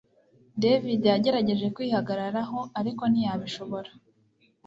[0.61, 3.91] David yagerageje kwihagararaho ariko ntiyabishobora